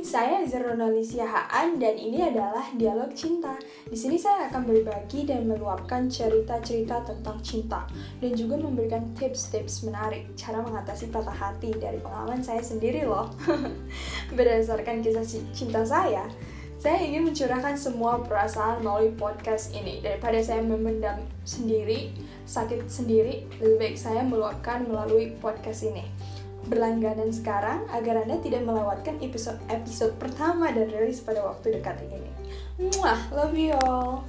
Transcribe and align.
Saya 0.00 0.40
Zeronalisia 0.48 1.28
Haan 1.28 1.76
dan 1.76 1.92
ini 1.92 2.24
adalah 2.24 2.64
Dialog 2.72 3.12
Cinta. 3.12 3.52
Di 3.84 3.92
sini 3.92 4.16
saya 4.16 4.48
akan 4.48 4.64
berbagi 4.64 5.28
dan 5.28 5.44
meluapkan 5.44 6.08
cerita-cerita 6.08 7.04
tentang 7.04 7.36
cinta 7.44 7.84
dan 8.16 8.32
juga 8.32 8.56
memberikan 8.56 9.12
tips-tips 9.12 9.84
menarik 9.84 10.24
cara 10.40 10.64
mengatasi 10.64 11.12
patah 11.12 11.36
hati 11.36 11.76
dari 11.76 12.00
pengalaman 12.00 12.40
saya 12.40 12.64
sendiri 12.64 13.04
loh. 13.04 13.28
Berdasarkan 14.36 15.04
kisah 15.04 15.26
cinta 15.52 15.84
saya, 15.84 16.24
saya 16.80 16.96
ingin 17.04 17.28
mencurahkan 17.28 17.76
semua 17.76 18.24
perasaan 18.24 18.80
melalui 18.80 19.12
podcast 19.12 19.76
ini 19.76 20.00
daripada 20.00 20.40
saya 20.40 20.64
memendam 20.64 21.20
sendiri, 21.44 22.16
sakit 22.48 22.88
sendiri, 22.88 23.44
lebih 23.60 23.76
baik 23.76 23.96
saya 24.00 24.24
meluapkan 24.24 24.88
melalui 24.88 25.36
podcast 25.44 25.84
ini 25.84 26.08
berlangganan 26.68 27.32
sekarang 27.32 27.86
agar 27.88 28.26
Anda 28.26 28.36
tidak 28.42 28.66
melewatkan 28.68 29.16
episode-episode 29.22 30.18
pertama 30.20 30.68
dan 30.74 30.92
rilis 30.92 31.24
pada 31.24 31.40
waktu 31.40 31.80
dekat 31.80 31.96
ini. 32.04 32.20
Mwah, 32.76 33.20
love 33.32 33.56
you 33.56 33.72
all. 33.80 34.26